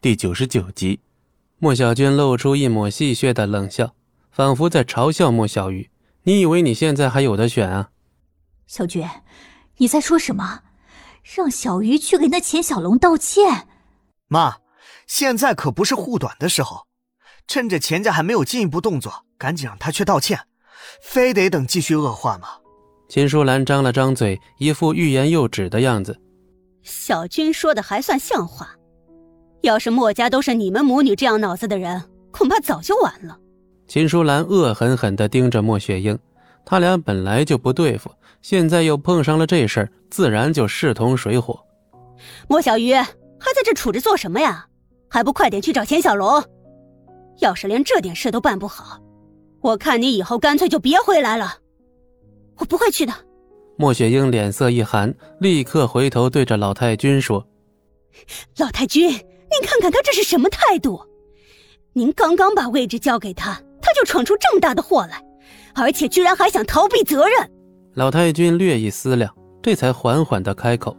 [0.00, 1.00] 第九十九集。
[1.58, 3.96] 莫小军露出一抹戏谑的冷笑，
[4.30, 5.90] 仿佛在嘲笑莫小鱼
[6.22, 7.90] ：“你以为你现在还有的选啊？”
[8.68, 9.04] 小军，
[9.78, 10.62] 你在说什么？
[11.24, 13.66] 让小鱼去给那钱小龙道歉？
[14.28, 14.58] 妈，
[15.08, 16.86] 现在可不是护短的时候，
[17.48, 20.38] 趁着钱家还没有进一步动作，赶紧让他去道歉，
[21.02, 22.46] 非得等继续恶化吗？
[23.08, 26.20] 秦淑兰张了张嘴，一副欲言又止的样子。
[26.84, 28.76] 小军说的还算像话。
[29.68, 33.38] 要是墨家都是你们母女这样脑子的人，恐怕早就完了。
[33.86, 36.18] 秦淑兰恶狠狠地盯着莫雪英，
[36.64, 38.10] 他俩本来就不对付，
[38.40, 41.62] 现在又碰上了这事儿，自然就势同水火。
[42.48, 44.66] 莫小鱼还在这杵着做什么呀？
[45.06, 46.42] 还不快点去找钱小龙！
[47.40, 48.98] 要是连这点事都办不好，
[49.60, 51.58] 我看你以后干脆就别回来了。
[52.56, 53.12] 我不会去的。
[53.76, 57.46] 莫雪英脸色一寒，立刻回头对着老太君说
[58.56, 59.14] ：“老太君。”
[59.50, 61.00] 您看看他这是什么态度？
[61.94, 65.22] 您刚刚把位置交给他，他就闯出这么大的祸来，
[65.74, 67.50] 而且居然还想逃避责任。
[67.94, 70.96] 老太君略一思量，这才缓缓的开口：“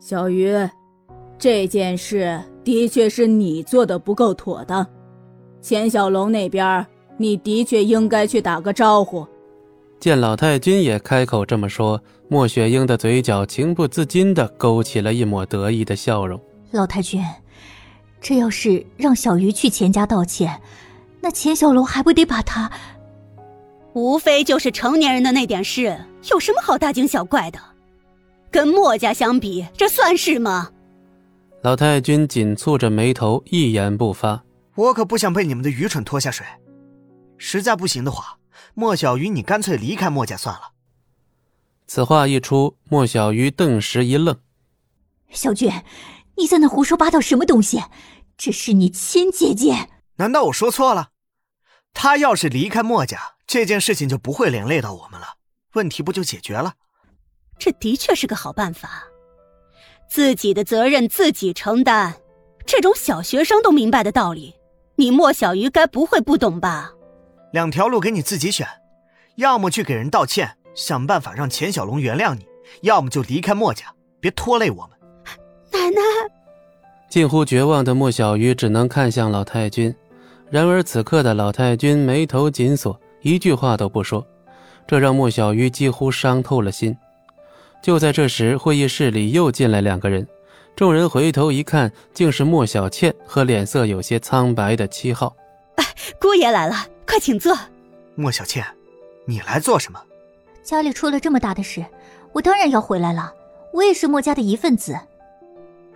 [0.00, 0.52] 小鱼，
[1.38, 4.86] 这件事的确是你做的不够妥当。
[5.62, 9.26] 钱小龙那边，你的确应该去打个招呼。”
[9.98, 16.38] 见老太君也开口这么说，莫雪英的嘴角情不自禁的勾起了一抹得意的笑容。
[16.72, 17.22] 老太君。
[18.20, 20.60] 这要是让小鱼去钱家道歉，
[21.20, 22.70] 那钱小龙还不得把他？
[23.94, 27.58] 无非就是成年人的那点事，有什么好大惊小怪的？
[28.50, 30.70] 跟墨家相比，这算是吗？
[31.62, 34.44] 老太君紧蹙着眉头，一言不发。
[34.74, 36.46] 我可不想被你们的愚蠢拖下水。
[37.36, 38.38] 实在不行的话，
[38.74, 40.72] 莫小鱼，你干脆离开墨家算了。
[41.86, 44.36] 此话一出，莫小鱼顿时一愣。
[45.30, 45.72] 小俊。
[46.38, 47.82] 你在那胡说八道什么东西？
[48.36, 49.88] 这是你亲姐姐？
[50.16, 51.08] 难道我说错了？
[51.92, 55.26] 她要是离开墨家，这件事情就不会连累到我们了，
[55.74, 56.74] 问题不就解决了？
[57.58, 59.02] 这的确是个好办法。
[60.08, 62.14] 自己的责任自己承担，
[62.64, 64.54] 这种小学生都明白的道理，
[64.94, 66.92] 你莫小鱼该不会不懂吧？
[67.52, 68.66] 两条路给你自己选，
[69.36, 72.44] 要么去给人道歉，想办法让钱小龙原谅你；
[72.82, 74.97] 要么就离开墨家，别拖累我们。
[75.90, 76.30] 奶奶，
[77.08, 79.94] 近乎绝望的莫小鱼只能看向老太君，
[80.50, 84.26] 然而此刻的老太君眉头紧锁，一句话都不说，
[84.86, 86.96] 这让莫小鱼几乎伤透了心。
[87.82, 90.26] 就在这时，会议室里又进来两个人，
[90.74, 95.34] 众人回头一看，竟是莫小倩和脸色有些苍白的七号。
[95.76, 95.84] 哎，
[96.20, 96.74] 姑爷来了，
[97.06, 97.56] 快请坐。
[98.14, 98.64] 莫小倩，
[99.24, 100.00] 你来做什么？
[100.64, 101.84] 家里出了这么大的事，
[102.32, 103.32] 我当然要回来了。
[103.72, 104.98] 我也是莫家的一份子。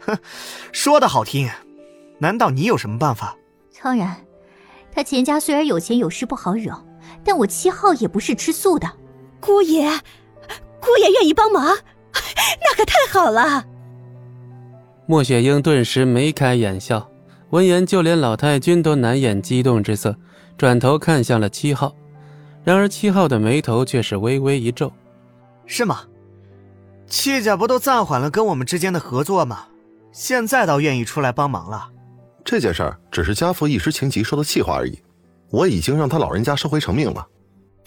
[0.06, 0.18] 哼，
[0.72, 1.48] 说的好听，
[2.18, 3.36] 难道你有什么办法？
[3.82, 4.16] 当然，
[4.92, 6.72] 他钱家虽然有钱有势不好惹，
[7.24, 8.88] 但我七号也不是吃素的。
[9.40, 9.90] 姑爷，
[10.80, 13.64] 姑爷愿意帮忙，那可太好了。
[15.06, 17.10] 莫雪英顿时眉开眼笑，
[17.50, 20.14] 闻言，就连老太君都难掩激动之色，
[20.56, 21.92] 转头看向了七号。
[22.62, 24.92] 然而七号的眉头却是微微一皱
[25.66, 26.02] ：“是吗？
[27.08, 29.66] 戚家不都暂缓了跟我们之间的合作吗？”
[30.12, 31.90] 现在倒愿意出来帮忙了，
[32.44, 34.98] 这件事儿只是家父一时情急说的气话而已，
[35.50, 37.26] 我已经让他老人家收回成命了。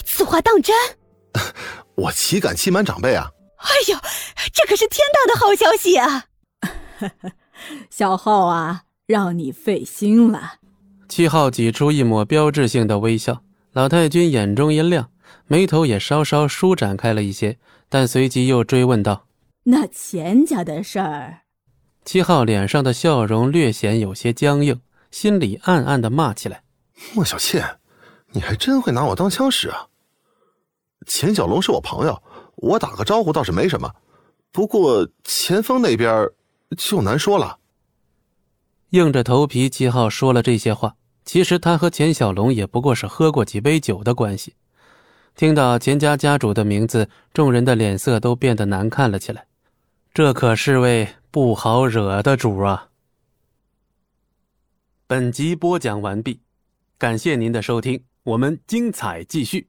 [0.03, 0.75] 此话当真？
[1.96, 3.30] 我岂敢欺瞒长辈啊！
[3.58, 4.00] 哎呦，
[4.52, 6.25] 这可是天大的好消息啊！
[7.90, 10.56] 小浩啊，让你费心了。
[11.08, 13.44] 七号挤出一抹标志性的微笑，
[13.74, 15.09] 老太君眼中一亮，
[15.47, 19.28] 眉头也稍稍舒展开了一些，但随即又追问道
[19.66, 21.41] ：“那钱家的事儿？”
[22.06, 24.80] 七号脸上的笑容略显有些僵硬，
[25.10, 26.62] 心里暗暗的骂起来
[27.16, 27.80] ：“莫小倩，
[28.32, 29.88] 你还真会拿我当枪使啊！
[31.08, 32.22] 钱小龙是我朋友，
[32.58, 33.92] 我打个招呼倒是没什么，
[34.52, 36.30] 不过钱锋那边
[36.78, 37.58] 就难说了。”
[38.92, 40.96] 硬着头皮，七号说了这些话。
[41.26, 44.53] 其实他和钱小龙也不过是喝过几杯酒的关系。
[45.35, 49.47] 听到钱家家主的名字，众人的脸色都变得难看了起来。
[50.14, 51.09] 这可是位……
[51.35, 52.91] 不好惹的主啊！
[55.05, 56.40] 本集播讲完毕，
[56.97, 59.67] 感谢您的收听，我们精彩继续。